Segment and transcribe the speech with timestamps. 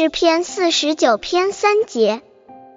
[0.00, 2.22] 诗篇四十九篇三节，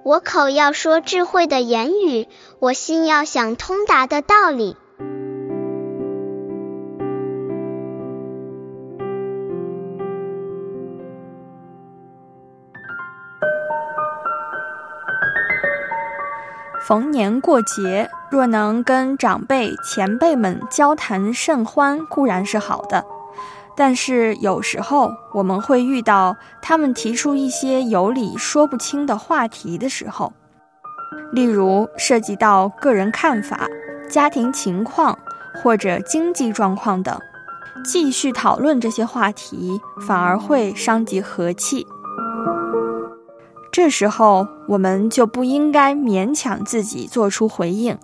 [0.04, 2.28] 我口要说智慧的言语，
[2.60, 4.76] 我心要想通达的道理。
[16.86, 23.06] 逢年过节，若能跟长辈、前辈们交谈甚欢，固然是好的。
[23.76, 30.32] 但是有时候我们会遇到他们提出一些有理说不清的话题的时候，
[31.32, 33.68] 例如涉及到个人看法、
[34.10, 35.18] 家庭情况
[35.56, 37.18] 或者经济状况等，
[37.84, 41.86] 继续讨论这些话题反而会伤及和气。
[43.72, 47.98] 这时候我们就不应该勉强自己做出回应，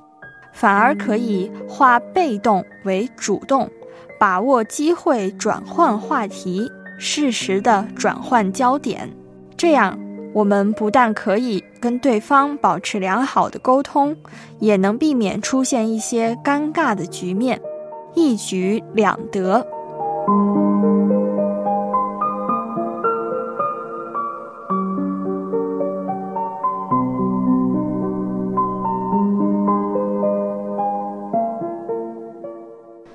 [0.51, 3.69] 反而可以化被动为主动。
[4.19, 9.09] 把握机会，转换话题，适时的转换焦点，
[9.55, 9.97] 这样
[10.33, 14.15] 我们不但可以跟对方保持良好的沟通，
[14.59, 17.59] 也能避免出现一些尴尬的局面，
[18.13, 19.65] 一举两得。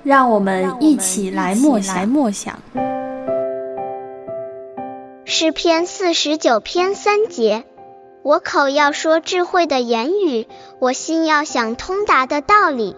[0.05, 2.05] 让我们一起来默来。
[2.05, 2.59] 默想。
[5.25, 7.63] 诗篇四十九篇三节，
[8.21, 12.95] 我口要说智慧的言语，我心要想通达的道理。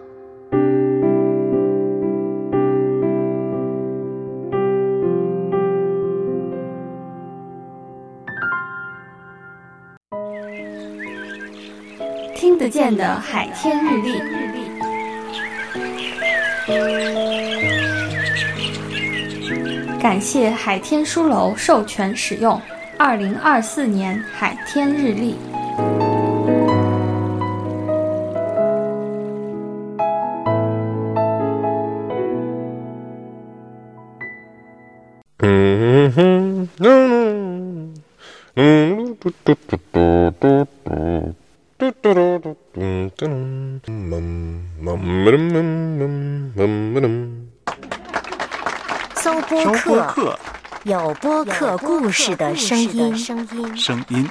[12.36, 14.20] 听得见的海天日历。
[20.00, 22.60] 感谢海天书楼授权使用
[22.98, 25.34] 二零二四年海天日历。
[35.40, 37.94] 嗯哼，嗯
[38.54, 40.77] 嗯，嘟嘟嘟嘟嘟嘟。
[49.16, 50.38] 搜播客，
[50.84, 53.16] 有播客故事的声音。
[53.76, 54.28] 声音。